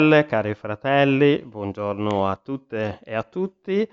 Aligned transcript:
Cari 0.00 0.54
fratelli, 0.54 1.42
buongiorno 1.42 2.26
a 2.26 2.34
tutte 2.36 3.00
e 3.04 3.14
a 3.14 3.22
tutti. 3.22 3.86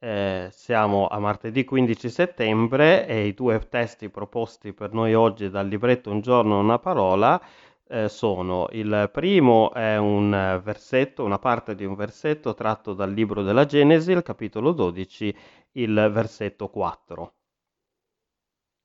Eh, 0.00 0.48
siamo 0.50 1.06
a 1.06 1.20
martedì 1.20 1.64
15 1.64 2.10
settembre 2.10 3.06
e 3.06 3.28
i 3.28 3.32
due 3.32 3.60
testi 3.68 4.08
proposti 4.08 4.72
per 4.72 4.92
noi 4.92 5.14
oggi 5.14 5.50
dal 5.50 5.68
libretto 5.68 6.10
Un 6.10 6.20
giorno 6.20 6.58
una 6.58 6.80
parola 6.80 7.40
eh, 7.86 8.08
sono 8.08 8.66
il 8.72 9.08
primo 9.12 9.72
è 9.72 9.96
un 9.98 10.60
versetto, 10.64 11.22
una 11.22 11.38
parte 11.38 11.76
di 11.76 11.84
un 11.84 11.94
versetto 11.94 12.54
tratto 12.54 12.92
dal 12.92 13.12
libro 13.12 13.44
della 13.44 13.64
Genesi, 13.64 14.10
il 14.10 14.22
capitolo 14.24 14.72
12, 14.72 15.36
il 15.74 16.10
versetto 16.12 16.70
4. 16.70 17.34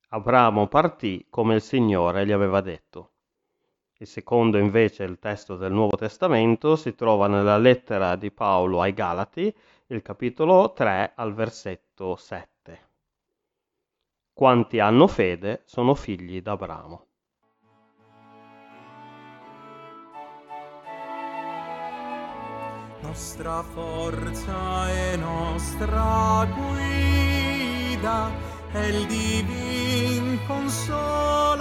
Abramo 0.09 0.67
partì 0.67 1.25
come 1.27 1.55
il 1.55 1.61
Signore 1.61 2.23
gli 2.23 2.31
aveva 2.31 2.61
detto. 2.61 3.13
Il 3.99 4.05
secondo 4.05 4.59
invece, 4.59 5.05
il 5.05 5.17
testo 5.17 5.55
del 5.55 5.71
Nuovo 5.71 5.97
Testamento, 5.97 6.75
si 6.75 6.93
trova 6.93 7.27
nella 7.27 7.57
lettera 7.57 8.15
di 8.15 8.29
Paolo 8.29 8.79
ai 8.79 8.93
Galati, 8.93 9.51
il 9.87 10.03
capitolo 10.03 10.71
3 10.71 11.13
al 11.15 11.33
versetto 11.33 12.15
7. 12.15 12.89
Quanti 14.33 14.79
hanno 14.79 15.07
fede 15.07 15.63
sono 15.65 15.95
figli 15.95 16.43
d'Abramo. 16.43 17.05
Nostra 23.01 23.63
forza 23.63 24.91
e 24.91 25.15
nostra 25.15 26.47
guida 26.53 28.29
è 28.73 28.85
il 28.85 29.07
divin 29.07 30.37
consolator 30.45 31.57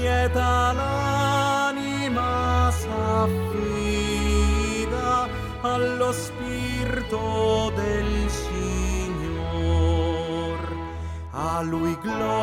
lieta 0.00 0.72
l'anima 0.72 2.70
s'affida 2.72 3.68
allo 5.60 6.10
spirito 6.12 7.70
del 7.74 8.30
Signor. 8.30 8.58
A 11.32 11.60
lui 11.62 11.94
gloria, 12.00 12.39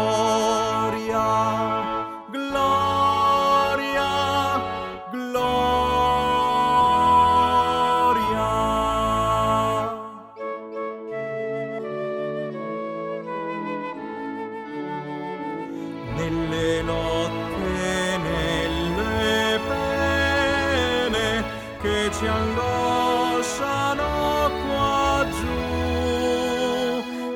angosciano 22.57 24.49
qua 24.65 25.25
giù, 25.29 25.57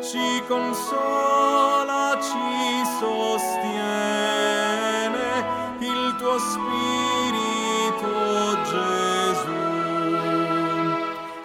ci 0.02 0.44
consola, 0.48 2.18
ci 2.22 2.84
sostiene 3.00 4.00
il 5.80 6.16
tuo 6.18 6.38
spirito 6.40 8.12
Gesù. 8.70 9.60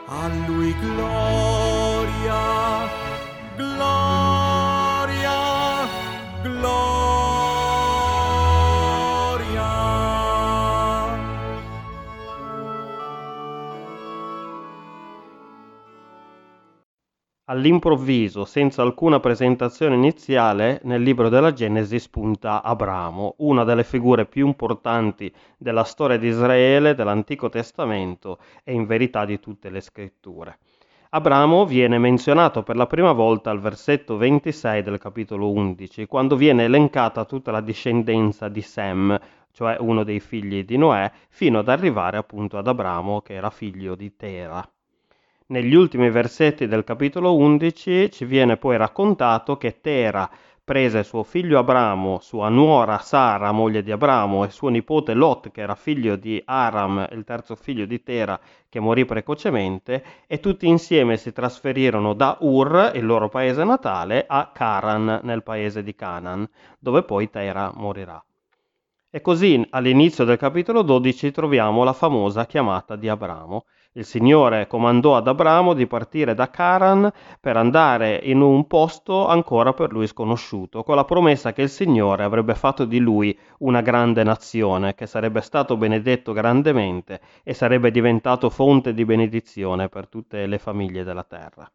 A 0.09 0.29
lui 0.47 0.75
gloria, 0.81 1.26
All'improvviso, 17.49 18.45
senza 18.45 18.83
alcuna 18.83 19.21
presentazione 19.21 19.95
iniziale, 19.95 20.81
nel 20.83 21.01
libro 21.01 21.29
della 21.29 21.53
Genesi 21.53 22.01
spunta 22.01 22.61
Abramo, 22.61 23.37
una 23.39 23.63
delle 23.63 23.85
figure 23.85 24.27
più 24.27 24.45
importanti 24.49 25.33
della 25.57 25.85
storia 25.85 26.19
di 26.19 26.27
Israele, 26.27 26.97
dell'Antico 26.97 27.49
Testamento 27.49 28.41
e 28.65 28.73
in 28.73 28.85
verità 28.85 29.25
di 29.25 29.39
tutte 29.39 29.71
le 29.71 29.81
scritture. 29.81 30.59
Abramo 31.11 31.65
viene 31.67 31.99
menzionato 31.99 32.65
per 32.65 32.75
la 32.75 32.89
prima 32.89 33.13
volta 33.13 33.49
al 33.51 33.61
versetto 33.61 34.17
26 34.17 34.83
del 34.83 34.99
capitolo 34.99 35.49
11, 35.53 36.07
quando 36.07 36.35
viene 36.35 36.65
elencata 36.65 37.25
tutta 37.25 37.53
la 37.53 37.61
discendenza 37.61 38.49
di 38.49 38.61
Sem, 38.61 39.17
cioè 39.53 39.77
uno 39.79 40.03
dei 40.03 40.19
figli 40.19 40.65
di 40.65 40.77
Noè, 40.77 41.13
fino 41.29 41.61
ad 41.61 41.69
arrivare 41.69 42.17
appunto 42.17 42.59
ad 42.59 42.67
Abramo, 42.67 43.21
che 43.21 43.35
era 43.35 43.51
figlio 43.51 43.95
di 43.95 44.17
Tera. 44.17 44.69
Negli 45.49 45.75
ultimi 45.75 46.11
versetti 46.11 46.67
del 46.67 46.83
capitolo 46.83 47.37
11 47.37 48.11
ci 48.11 48.25
viene 48.25 48.57
poi 48.57 48.77
raccontato 48.77 49.57
che 49.57 49.81
Tera 49.81 50.29
prese 50.65 51.05
suo 51.05 51.23
figlio 51.23 51.61
Abramo, 51.61 52.19
sua 52.19 52.49
nuora 52.49 52.99
Sara, 52.99 53.53
moglie 53.53 53.85
di 53.85 53.93
Abramo, 53.93 54.45
e 54.45 54.51
suo 54.51 54.71
nipote 54.71 55.15
Lot, 55.15 55.53
che 55.53 55.61
era 55.61 55.77
figlio 55.77 56.17
di 56.17 56.43
Aram, 56.45 57.07
il 57.13 57.23
terzo 57.23 57.55
figlio 57.55 57.87
di 57.87 58.03
Tera, 58.03 58.41
che 58.69 58.81
morì 58.81 59.05
precocemente, 59.05 60.03
e 60.27 60.41
tutti 60.41 60.67
insieme 60.67 61.17
si 61.17 61.33
trasferirono 61.33 62.13
da 62.15 62.39
Ur, 62.41 62.91
il 62.97 63.07
loro 63.07 63.29
paese 63.29 63.63
natale, 63.63 64.25
a 64.27 64.51
Caran, 64.53 65.21
nel 65.23 65.45
paese 65.45 65.85
di 65.85 65.95
Canaan, 65.95 66.45
dove 66.81 67.05
poi 67.05 67.31
Tera 67.31 67.71
morirà. 67.73 68.21
E 69.09 69.21
così 69.21 69.65
all'inizio 69.71 70.25
del 70.25 70.37
capitolo 70.37 70.83
12 70.83 71.31
troviamo 71.31 71.85
la 71.85 71.93
famosa 71.93 72.45
chiamata 72.47 72.97
di 72.97 73.09
Abramo. 73.09 73.65
Il 73.97 74.05
Signore 74.05 74.67
comandò 74.67 75.17
ad 75.17 75.27
Abramo 75.27 75.73
di 75.73 75.87
partire 75.87 76.35
da 76.35 76.51
Caran 76.51 77.11
per 77.41 77.57
andare 77.57 78.21
in 78.25 78.43
un 78.43 78.67
posto 78.67 79.27
ancora 79.27 79.73
per 79.73 79.91
lui 79.91 80.07
sconosciuto, 80.07 80.83
con 80.83 80.97
la 80.97 81.07
promessa 81.07 81.55
che 81.55 81.63
il 81.63 81.71
Signore 81.71 82.23
avrebbe 82.23 82.55
fatto 82.55 82.85
di 82.85 82.99
lui 82.99 83.35
una 83.61 83.81
grande 83.81 84.23
nazione, 84.23 84.95
che 84.95 85.07
sarebbe 85.07 85.41
stato 85.41 85.79
benedetto 85.79 86.35
grandemente 86.35 87.23
e 87.43 87.55
sarebbe 87.55 87.91
diventato 87.91 88.51
fonte 88.51 88.93
di 88.93 89.07
benedizione 89.07 89.89
per 89.89 90.09
tutte 90.09 90.45
le 90.45 90.59
famiglie 90.59 91.03
della 91.03 91.25
terra. 91.25 91.67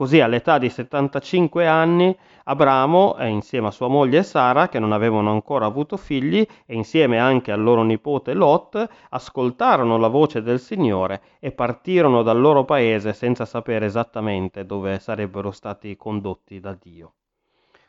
Così 0.00 0.18
all'età 0.18 0.56
di 0.56 0.70
75 0.70 1.66
anni 1.66 2.16
Abramo, 2.44 3.16
insieme 3.18 3.66
a 3.66 3.70
sua 3.70 3.88
moglie 3.88 4.22
Sara, 4.22 4.70
che 4.70 4.78
non 4.78 4.92
avevano 4.92 5.30
ancora 5.30 5.66
avuto 5.66 5.98
figli, 5.98 6.40
e 6.64 6.74
insieme 6.74 7.18
anche 7.18 7.52
al 7.52 7.62
loro 7.62 7.82
nipote 7.82 8.32
Lot, 8.32 8.88
ascoltarono 9.10 9.98
la 9.98 10.08
voce 10.08 10.40
del 10.40 10.58
Signore 10.58 11.20
e 11.38 11.52
partirono 11.52 12.22
dal 12.22 12.40
loro 12.40 12.64
paese 12.64 13.12
senza 13.12 13.44
sapere 13.44 13.84
esattamente 13.84 14.64
dove 14.64 14.98
sarebbero 15.00 15.50
stati 15.50 15.94
condotti 15.98 16.60
da 16.60 16.74
Dio. 16.80 17.12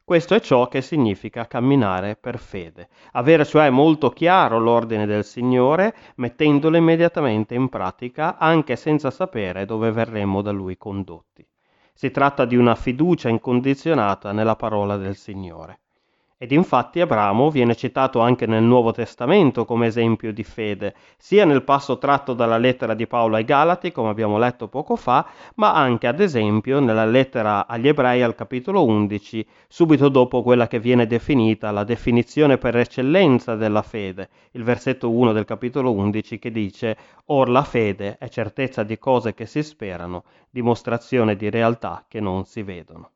Questo 0.04 0.36
è 0.36 0.42
ciò 0.42 0.68
che 0.68 0.82
significa 0.82 1.48
camminare 1.48 2.18
per 2.18 2.40
fede, 2.40 2.90
avere 3.14 3.46
cioè 3.46 3.70
molto 3.70 4.10
chiaro 4.10 4.60
l'ordine 4.60 5.06
del 5.06 5.24
Signore, 5.24 5.96
mettendolo 6.16 6.76
immediatamente 6.76 7.56
in 7.56 7.70
pratica, 7.70 8.38
anche 8.38 8.76
senza 8.76 9.10
sapere 9.12 9.64
dove 9.64 9.94
verremo 9.94 10.42
da 10.42 10.52
Lui 10.52 10.76
condotti. 10.76 11.48
Si 12.02 12.10
tratta 12.10 12.46
di 12.46 12.56
una 12.56 12.74
fiducia 12.74 13.30
incondizionata 13.30 14.32
nella 14.32 14.56
parola 14.56 14.98
del 14.98 15.16
Signore. 15.16 15.82
Ed 16.44 16.52
infatti 16.54 17.00
Abramo 17.00 17.52
viene 17.52 17.76
citato 17.76 18.20
anche 18.20 18.48
nel 18.48 18.64
Nuovo 18.64 18.92
Testamento 18.92 19.64
come 19.64 19.86
esempio 19.86 20.34
di 20.34 20.44
fede, 20.44 20.96
sia 21.16 21.46
nel 21.46 21.62
passo 21.62 22.00
tratto 22.00 22.34
dalla 22.34 22.58
lettera 22.58 22.96
di 22.96 23.06
Paolo 23.06 23.36
ai 23.36 23.46
Galati, 23.46 23.92
come 23.92 24.10
abbiamo 24.10 24.40
letto 24.40 24.68
poco 24.68 24.96
fa, 24.96 25.24
ma 25.58 25.76
anche 25.76 26.08
ad 26.08 26.20
esempio 26.20 26.80
nella 26.80 27.06
lettera 27.06 27.68
agli 27.68 27.88
Ebrei 27.88 28.24
al 28.24 28.34
capitolo 28.34 28.84
11, 28.84 29.46
subito 29.68 30.10
dopo 30.10 30.42
quella 30.42 30.66
che 30.66 30.80
viene 30.80 31.06
definita 31.06 31.70
la 31.70 31.84
definizione 31.84 32.58
per 32.58 32.76
eccellenza 32.76 33.54
della 33.54 33.84
fede, 33.84 34.30
il 34.54 34.64
versetto 34.64 35.12
1 35.12 35.34
del 35.34 35.46
capitolo 35.46 35.94
11 35.94 36.40
che 36.40 36.50
dice 36.50 36.98
Or 37.26 37.50
la 37.50 37.64
fede 37.64 38.18
è 38.18 38.28
certezza 38.30 38.82
di 38.82 38.98
cose 38.98 39.36
che 39.36 39.46
si 39.46 39.62
sperano, 39.62 40.24
dimostrazione 40.50 41.36
di 41.36 41.52
realtà 41.52 42.04
che 42.08 42.20
non 42.20 42.46
si 42.46 42.64
vedono. 42.64 43.12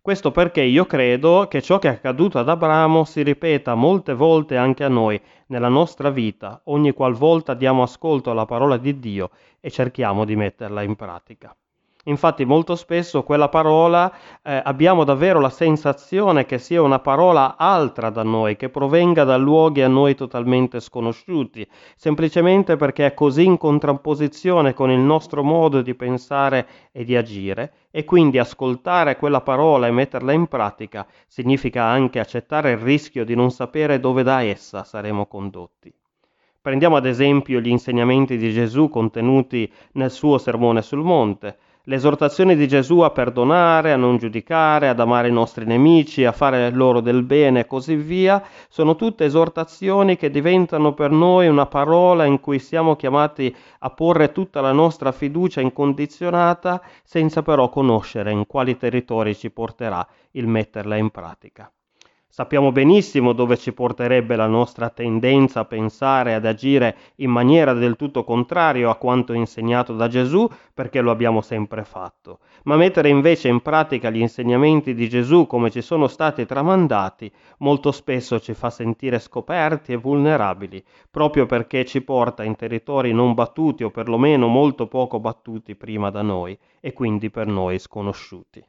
Questo 0.00 0.30
perché 0.30 0.62
io 0.62 0.86
credo 0.86 1.46
che 1.48 1.60
ciò 1.60 1.78
che 1.78 1.88
è 1.88 1.92
accaduto 1.92 2.38
ad 2.38 2.48
Abramo 2.48 3.04
si 3.04 3.22
ripeta 3.22 3.74
molte 3.74 4.14
volte 4.14 4.56
anche 4.56 4.82
a 4.82 4.88
noi 4.88 5.20
nella 5.48 5.68
nostra 5.68 6.10
vita, 6.10 6.60
ogni 6.64 6.92
qualvolta 6.92 7.54
diamo 7.54 7.82
ascolto 7.82 8.30
alla 8.30 8.46
parola 8.46 8.76
di 8.76 8.98
Dio 8.98 9.30
e 9.60 9.70
cerchiamo 9.70 10.24
di 10.24 10.34
metterla 10.34 10.82
in 10.82 10.96
pratica. 10.96 11.54
Infatti 12.04 12.44
molto 12.44 12.74
spesso 12.74 13.22
quella 13.22 13.48
parola 13.48 14.10
eh, 14.42 14.62
abbiamo 14.64 15.04
davvero 15.04 15.40
la 15.40 15.50
sensazione 15.50 16.46
che 16.46 16.58
sia 16.58 16.80
una 16.80 17.00
parola 17.00 17.56
altra 17.58 18.08
da 18.08 18.22
noi, 18.22 18.56
che 18.56 18.70
provenga 18.70 19.24
da 19.24 19.36
luoghi 19.36 19.82
a 19.82 19.88
noi 19.88 20.14
totalmente 20.14 20.80
sconosciuti, 20.80 21.68
semplicemente 21.96 22.76
perché 22.76 23.06
è 23.06 23.14
così 23.14 23.44
in 23.44 23.58
contrapposizione 23.58 24.72
con 24.72 24.90
il 24.90 25.00
nostro 25.00 25.42
modo 25.42 25.82
di 25.82 25.94
pensare 25.94 26.66
e 26.92 27.04
di 27.04 27.14
agire 27.16 27.72
e 27.90 28.04
quindi 28.04 28.38
ascoltare 28.38 29.16
quella 29.16 29.40
parola 29.40 29.86
e 29.86 29.90
metterla 29.90 30.32
in 30.32 30.46
pratica 30.46 31.06
significa 31.26 31.82
anche 31.82 32.20
accettare 32.20 32.70
il 32.70 32.78
rischio 32.78 33.24
di 33.24 33.34
non 33.34 33.50
sapere 33.50 34.00
dove 34.00 34.22
da 34.22 34.42
essa 34.42 34.84
saremo 34.84 35.26
condotti. 35.26 35.92
Prendiamo 36.60 36.96
ad 36.96 37.06
esempio 37.06 37.60
gli 37.60 37.68
insegnamenti 37.68 38.36
di 38.36 38.52
Gesù 38.52 38.88
contenuti 38.88 39.70
nel 39.92 40.10
suo 40.10 40.38
sermone 40.38 40.82
sul 40.82 41.02
monte, 41.02 41.58
le 41.88 41.94
esortazioni 41.94 42.54
di 42.54 42.68
Gesù 42.68 42.98
a 42.98 43.08
perdonare, 43.08 43.92
a 43.92 43.96
non 43.96 44.18
giudicare, 44.18 44.90
ad 44.90 45.00
amare 45.00 45.28
i 45.28 45.32
nostri 45.32 45.64
nemici, 45.64 46.26
a 46.26 46.32
fare 46.32 46.70
loro 46.70 47.00
del 47.00 47.22
bene 47.22 47.60
e 47.60 47.66
così 47.66 47.94
via, 47.96 48.42
sono 48.68 48.94
tutte 48.94 49.24
esortazioni 49.24 50.18
che 50.18 50.28
diventano 50.28 50.92
per 50.92 51.10
noi 51.10 51.48
una 51.48 51.64
parola 51.64 52.26
in 52.26 52.40
cui 52.40 52.58
siamo 52.58 52.94
chiamati 52.94 53.54
a 53.78 53.88
porre 53.88 54.32
tutta 54.32 54.60
la 54.60 54.72
nostra 54.72 55.12
fiducia 55.12 55.62
incondizionata 55.62 56.82
senza 57.02 57.40
però 57.40 57.70
conoscere 57.70 58.32
in 58.32 58.46
quali 58.46 58.76
territori 58.76 59.34
ci 59.34 59.50
porterà 59.50 60.06
il 60.32 60.46
metterla 60.46 60.96
in 60.96 61.08
pratica. 61.08 61.72
Sappiamo 62.30 62.72
benissimo 62.72 63.32
dove 63.32 63.56
ci 63.56 63.72
porterebbe 63.72 64.36
la 64.36 64.46
nostra 64.46 64.90
tendenza 64.90 65.60
a 65.60 65.64
pensare 65.64 66.34
ad 66.34 66.44
agire 66.44 66.96
in 67.16 67.30
maniera 67.30 67.72
del 67.72 67.96
tutto 67.96 68.22
contrario 68.22 68.90
a 68.90 68.96
quanto 68.96 69.32
insegnato 69.32 69.94
da 69.94 70.08
Gesù, 70.08 70.46
perché 70.74 71.00
lo 71.00 71.10
abbiamo 71.10 71.40
sempre 71.40 71.84
fatto. 71.84 72.40
Ma 72.64 72.76
mettere 72.76 73.08
invece 73.08 73.48
in 73.48 73.62
pratica 73.62 74.10
gli 74.10 74.20
insegnamenti 74.20 74.94
di 74.94 75.08
Gesù 75.08 75.46
come 75.46 75.70
ci 75.70 75.80
sono 75.80 76.06
stati 76.06 76.44
tramandati, 76.44 77.32
molto 77.60 77.92
spesso 77.92 78.38
ci 78.38 78.52
fa 78.52 78.68
sentire 78.68 79.18
scoperti 79.20 79.92
e 79.92 79.96
vulnerabili, 79.96 80.84
proprio 81.10 81.46
perché 81.46 81.86
ci 81.86 82.02
porta 82.02 82.44
in 82.44 82.56
territori 82.56 83.10
non 83.10 83.32
battuti 83.32 83.84
o 83.84 83.90
perlomeno 83.90 84.48
molto 84.48 84.86
poco 84.86 85.18
battuti 85.18 85.74
prima 85.76 86.10
da 86.10 86.20
noi 86.20 86.56
e 86.78 86.92
quindi 86.92 87.30
per 87.30 87.46
noi 87.46 87.78
sconosciuti. 87.78 88.62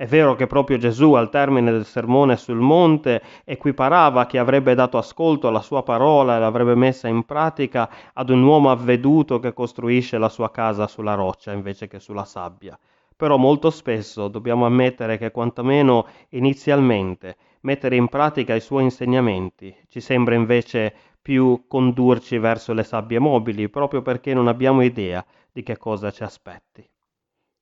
È 0.00 0.06
vero 0.06 0.36
che 0.36 0.46
proprio 0.46 0.78
Gesù 0.78 1.14
al 1.14 1.28
termine 1.28 1.72
del 1.72 1.84
sermone 1.84 2.36
sul 2.36 2.60
monte 2.60 3.20
equiparava 3.44 4.26
chi 4.26 4.38
avrebbe 4.38 4.76
dato 4.76 4.96
ascolto 4.96 5.48
alla 5.48 5.60
sua 5.60 5.82
parola 5.82 6.36
e 6.36 6.38
l'avrebbe 6.38 6.76
messa 6.76 7.08
in 7.08 7.24
pratica 7.24 7.90
ad 8.12 8.30
un 8.30 8.44
uomo 8.44 8.70
avveduto 8.70 9.40
che 9.40 9.52
costruisce 9.52 10.16
la 10.16 10.28
sua 10.28 10.52
casa 10.52 10.86
sulla 10.86 11.14
roccia 11.14 11.50
invece 11.50 11.88
che 11.88 11.98
sulla 11.98 12.24
sabbia. 12.24 12.78
Però 13.16 13.36
molto 13.38 13.70
spesso 13.70 14.28
dobbiamo 14.28 14.66
ammettere 14.66 15.18
che 15.18 15.32
quantomeno 15.32 16.06
inizialmente 16.28 17.36
mettere 17.62 17.96
in 17.96 18.06
pratica 18.06 18.54
i 18.54 18.60
suoi 18.60 18.84
insegnamenti 18.84 19.74
ci 19.88 19.98
sembra 19.98 20.36
invece 20.36 20.94
più 21.20 21.64
condurci 21.66 22.38
verso 22.38 22.72
le 22.72 22.84
sabbie 22.84 23.18
mobili, 23.18 23.68
proprio 23.68 24.00
perché 24.02 24.32
non 24.32 24.46
abbiamo 24.46 24.82
idea 24.82 25.26
di 25.50 25.64
che 25.64 25.76
cosa 25.76 26.12
ci 26.12 26.22
aspetti. 26.22 26.88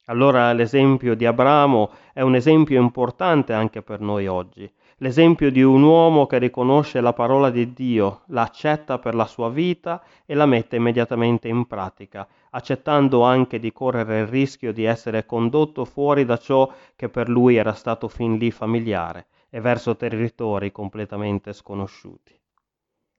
Allora 0.09 0.53
l'esempio 0.53 1.17
di 1.17 1.27
Abramo 1.27 1.91
è 2.13 2.21
un 2.21 2.37
esempio 2.37 2.81
importante 2.81 3.53
anche 3.53 3.83
per 3.83 3.99
noi 4.01 4.29
oggi, 4.29 4.73
l'esempio 4.99 5.51
di 5.51 5.65
un 5.65 5.83
uomo 5.83 6.27
che 6.27 6.39
riconosce 6.39 7.01
la 7.01 7.13
parola 7.13 7.51
di 7.51 7.73
Dio, 7.73 8.23
la 8.27 8.43
accetta 8.43 9.01
per 9.01 9.17
la 9.17 9.27
sua 9.27 9.51
vita 9.51 10.01
e 10.25 10.35
la 10.35 10.47
mette 10.47 10.77
immediatamente 10.77 11.49
in 11.49 11.67
pratica, 11.67 12.25
accettando 12.51 13.25
anche 13.25 13.59
di 13.59 13.73
correre 13.73 14.21
il 14.21 14.27
rischio 14.29 14.73
di 14.73 14.85
essere 14.85 15.27
condotto 15.27 15.85
fuori 15.85 16.25
da 16.25 16.37
ciò 16.37 16.73
che 16.95 17.09
per 17.09 17.29
lui 17.29 17.57
era 17.57 17.73
stato 17.73 18.07
fin 18.07 18.37
lì 18.37 18.53
familiare 18.53 19.27
e 19.51 19.61
verso 19.61 19.97
territori 19.97 20.71
completamente 20.71 21.53
sconosciuti. 21.53 22.39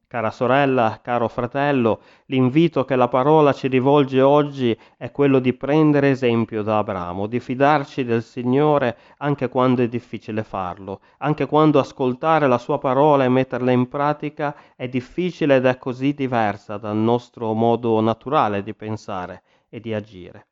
Cara 0.09 0.31
sorella, 0.31 1.01
caro 1.03 1.27
fratello, 1.27 1.99
l'invito 2.27 2.85
che 2.85 2.95
la 2.95 3.09
parola 3.09 3.51
ci 3.51 3.67
rivolge 3.67 4.21
oggi 4.21 4.77
è 4.95 5.11
quello 5.11 5.39
di 5.39 5.53
prendere 5.53 6.09
esempio 6.11 6.63
da 6.63 6.77
Abramo, 6.77 7.27
di 7.27 7.41
fidarci 7.41 8.05
del 8.05 8.23
Signore 8.23 8.97
anche 9.17 9.49
quando 9.49 9.83
è 9.83 9.89
difficile 9.89 10.43
farlo, 10.43 11.01
anche 11.17 11.45
quando 11.45 11.79
ascoltare 11.79 12.47
la 12.47 12.57
sua 12.57 12.77
parola 12.77 13.25
e 13.25 13.29
metterla 13.29 13.71
in 13.71 13.89
pratica 13.89 14.55
è 14.77 14.87
difficile 14.87 15.57
ed 15.57 15.65
è 15.65 15.77
così 15.77 16.13
diversa 16.13 16.77
dal 16.77 16.95
nostro 16.95 17.51
modo 17.51 17.99
naturale 17.99 18.63
di 18.63 18.73
pensare 18.73 19.43
e 19.67 19.81
di 19.81 19.93
agire. 19.93 20.47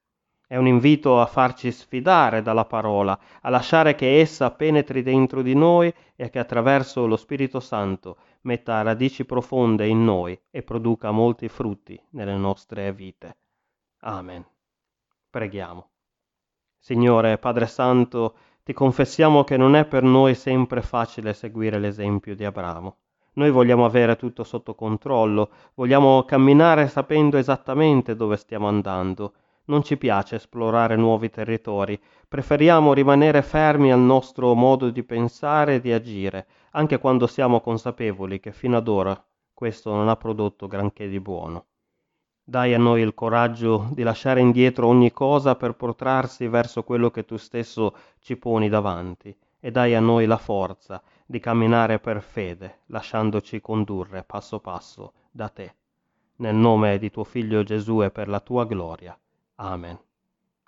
È 0.47 0.57
un 0.57 0.68
invito 0.68 1.19
a 1.19 1.25
farci 1.25 1.71
sfidare 1.71 2.44
dalla 2.44 2.65
parola, 2.65 3.18
a 3.42 3.50
lasciare 3.50 3.95
che 3.95 4.19
essa 4.19 4.51
penetri 4.51 5.01
dentro 5.01 5.42
di 5.42 5.56
noi 5.56 5.92
e 6.15 6.30
che 6.30 6.38
attraverso 6.38 7.07
lo 7.07 7.18
Spirito 7.18 7.59
Santo 7.59 8.18
metta 8.42 8.83
radici 8.83 9.25
profonde 9.25 9.88
in 9.88 10.03
noi 10.03 10.39
e 10.51 10.62
produca 10.62 11.09
molti 11.09 11.47
frutti 11.47 12.00
nelle 12.12 12.36
nostre 12.36 12.94
vite. 12.94 13.38
Amen. 14.01 14.45
Preghiamo. 15.31 15.89
Signore 16.77 17.39
Padre 17.39 17.65
Santo, 17.65 18.36
ti 18.63 18.71
confessiamo 18.71 19.44
che 19.44 19.57
non 19.57 19.75
è 19.75 19.86
per 19.86 20.03
noi 20.03 20.36
sempre 20.36 20.83
facile 20.83 21.33
seguire 21.33 21.80
l'esempio 21.80 22.36
di 22.36 22.45
Abramo. 22.45 22.97
Noi 23.33 23.50
vogliamo 23.50 23.83
avere 23.83 24.15
tutto 24.15 24.44
sotto 24.44 24.75
controllo, 24.75 25.50
vogliamo 25.74 26.24
camminare 26.24 26.88
sapendo 26.88 27.38
esattamente 27.38 28.15
dove 28.15 28.38
stiamo 28.38 28.68
andando 28.68 29.33
non 29.65 29.83
ci 29.83 29.97
piace 29.97 30.35
esplorare 30.35 30.95
nuovi 30.95 31.29
territori, 31.29 32.00
preferiamo 32.27 32.94
rimanere 32.94 33.41
fermi 33.41 33.91
al 33.91 34.00
nostro 34.00 34.53
modo 34.53 34.89
di 34.89 35.03
pensare 35.03 35.75
e 35.75 35.81
di 35.81 35.91
agire, 35.91 36.47
anche 36.71 36.97
quando 36.97 37.27
siamo 37.27 37.62
consapevoli 37.62 38.39
che 38.39 38.51
fino 38.51 38.77
ad 38.77 38.88
ora 38.88 39.23
questo 39.53 39.94
non 39.94 40.09
ha 40.09 40.17
prodotto 40.17 40.67
granché 40.67 41.07
di 41.07 41.19
buono. 41.19 41.65
Dai 42.44 42.73
a 42.73 42.77
noi 42.77 43.01
il 43.01 43.15
coraggio 43.15 43.88
di 43.91 44.03
lasciare 44.03 44.41
indietro 44.41 44.85
ogni 44.85 45.12
cosa 45.12 45.56
per 45.56 45.73
portarsi 45.73 46.47
verso 46.47 46.83
quello 46.83 47.09
che 47.09 47.25
tu 47.25 47.38
stesso 47.38 47.95
ci 48.19 48.35
poni 48.35 48.69
davanti 48.69 49.35
e 49.59 49.71
dai 49.71 49.95
a 49.95 50.00
noi 50.00 50.27
la 50.27 50.38
forza 50.38 51.01
di 51.25 51.39
camminare 51.39 51.97
per 52.00 52.21
fede, 52.21 52.81
lasciandoci 52.88 53.61
condurre 53.61 54.23
passo 54.23 54.59
passo 54.59 55.13
da 55.31 55.50
te. 55.50 55.73
Nel 56.35 56.53
nome 56.53 57.00
di 57.00 57.09
tuo 57.09 57.23
Figlio 57.23 57.63
Gesù 57.63 58.03
e 58.03 58.11
per 58.11 58.27
la 58.27 58.41
tua 58.41 58.65
gloria. 58.65 59.18
Amen. 59.57 60.00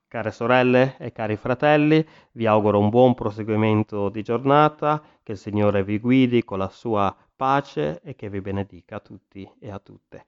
Care 0.07 0.31
sorelle 0.31 0.95
e 0.97 1.11
cari 1.11 1.35
fratelli, 1.35 2.05
vi 2.33 2.45
auguro 2.45 2.79
un 2.79 2.89
buon 2.89 3.13
proseguimento 3.13 4.09
di 4.09 4.23
giornata, 4.23 5.01
che 5.23 5.33
il 5.33 5.37
Signore 5.37 5.83
vi 5.83 5.99
guidi 5.99 6.43
con 6.43 6.59
la 6.59 6.69
sua 6.69 7.15
pace 7.35 8.01
e 8.01 8.15
che 8.15 8.29
vi 8.29 8.41
benedica 8.41 8.97
a 8.97 8.99
tutti 9.01 9.49
e 9.59 9.69
a 9.69 9.79
tutte. 9.79 10.25